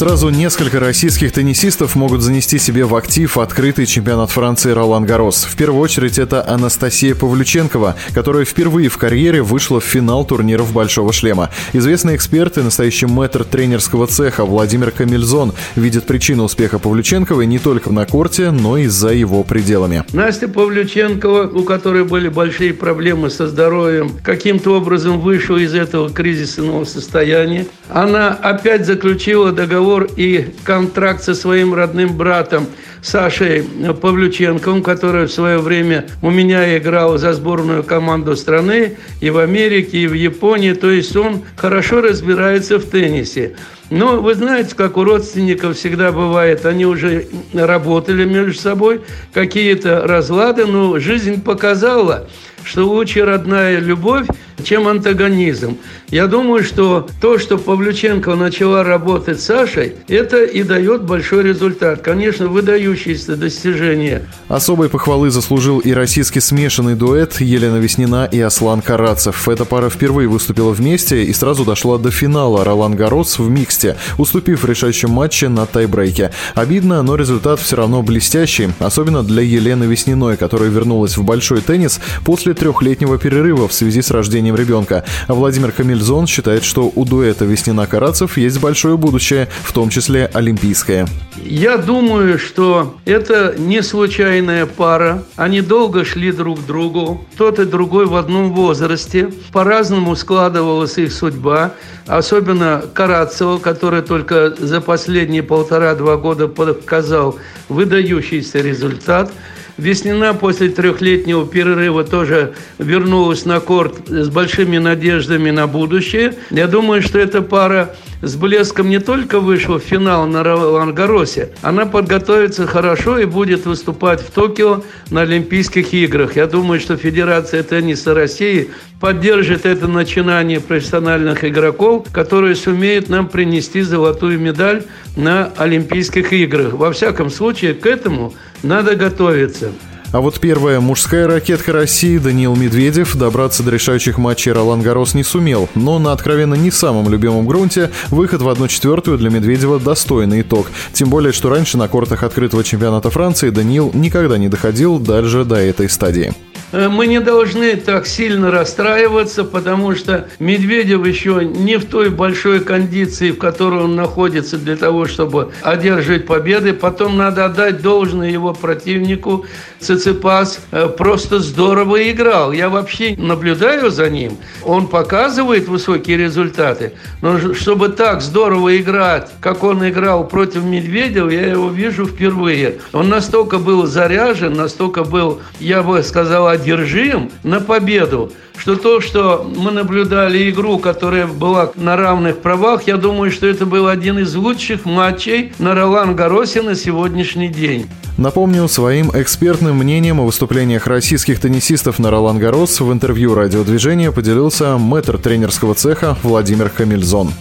[0.00, 5.44] Сразу несколько российских теннисистов могут занести себе в актив открытый чемпионат Франции Ролан Гарос.
[5.44, 11.12] В первую очередь это Анастасия Павлюченкова, которая впервые в карьере вышла в финал турниров «Большого
[11.12, 11.50] шлема».
[11.74, 17.92] Известный эксперт и настоящий мэтр тренерского цеха Владимир Камильзон видит причину успеха Павлюченковой не только
[17.92, 20.04] на корте, но и за его пределами.
[20.14, 26.86] Настя Павлюченкова, у которой были большие проблемы со здоровьем, каким-то образом вышла из этого кризисного
[26.86, 27.66] состояния.
[27.90, 32.66] Она опять заключила договор договор и контракт со своим родным братом
[33.02, 33.62] Сашей
[34.00, 39.98] Павлюченковым, который в свое время у меня играл за сборную команду страны и в Америке,
[39.98, 40.74] и в Японии.
[40.74, 43.56] То есть он хорошо разбирается в теннисе.
[43.90, 50.64] Но вы знаете, как у родственников всегда бывает, они уже работали между собой, какие-то разлады,
[50.64, 52.28] но жизнь показала,
[52.62, 54.26] что лучше родная любовь,
[54.62, 55.78] чем антагонизм.
[56.08, 62.02] Я думаю, что то, что Павлюченко начала работать с Сашей, это и дает большой результат.
[62.02, 64.26] Конечно, выдающееся достижение.
[64.48, 69.48] Особой похвалы заслужил и российский смешанный дуэт Елена Веснина и Аслан Карацев.
[69.48, 73.48] Эта пара впервые выступила вместе и сразу дошла до финала Ролан Гарос в
[73.80, 76.30] миксте, уступив в решающем матче на тайбрейке.
[76.54, 82.00] Обидно, но результат все равно блестящий, особенно для Елены Весниной, которая вернулась в большой теннис
[82.24, 85.04] после трехлетнего перерыва в связи с рождением ребенка.
[85.26, 91.06] А Владимир Камильзон считает, что у дуэта Веснина-Карацев есть большое будущее, в том числе олимпийское.
[91.42, 95.22] Я думаю, что это не случайная пара.
[95.36, 97.24] Они долго шли друг к другу.
[97.36, 99.30] Тот и другой в одном возрасте.
[99.52, 101.72] По-разному складывалась их судьба.
[102.10, 109.30] Особенно Карацева, который только за последние полтора-два года показал выдающийся результат.
[109.76, 116.34] Веснина после трехлетнего перерыва тоже вернулась на корт с большими надеждами на будущее.
[116.50, 121.86] Я думаю, что эта пара с блеском не только вышла в финал на Лангаросе, она
[121.86, 126.36] подготовится хорошо и будет выступать в Токио на Олимпийских играх.
[126.36, 128.70] Я думаю, что Федерация тенниса России
[129.00, 134.82] поддержит это начинание профессиональных игроков, которые сумеют нам принести золотую медаль
[135.16, 136.74] на Олимпийских играх.
[136.74, 139.72] Во всяком случае, к этому надо готовиться.
[140.12, 145.22] А вот первая мужская ракетка России Даниил Медведев добраться до решающих матчей Ролан Гарос не
[145.22, 150.66] сумел, но на откровенно не самом любимом грунте выход в 1-4 для Медведева достойный итог.
[150.92, 155.56] Тем более, что раньше на кортах открытого чемпионата Франции Даниил никогда не доходил даже до
[155.56, 156.34] этой стадии.
[156.72, 162.60] Э, мы не должны так сильно расстраиваться, потому что Медведев еще не в той большой
[162.60, 166.72] кондиции, в которой он находится для того, чтобы одерживать победы.
[166.72, 169.46] Потом надо отдать должное его противнику.
[169.80, 172.52] Циципас э, просто здорово играл.
[172.52, 174.36] Я вообще наблюдаю за ним.
[174.62, 176.92] Он показывает высокие результаты.
[177.22, 182.78] Но чтобы так здорово играть, как он играл против Медведева, я его вижу впервые.
[182.92, 189.50] Он настолько был заряжен, настолько был, я бы сказал, одержим на победу, что то, что
[189.56, 194.34] мы наблюдали игру, которая была на равных правах, я думаю, что это был один из
[194.34, 197.88] лучших матчей на Ролан Гаросе на сегодняшний день.
[198.18, 204.76] Напомню, своим экспертным мнением о выступлениях российских теннисистов на Ролан Гарос в интервью радиодвижения поделился
[204.76, 207.32] мэтр тренерского цеха Владимир Камильзон.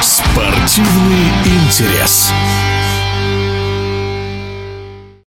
[0.00, 2.32] Спортивный интерес.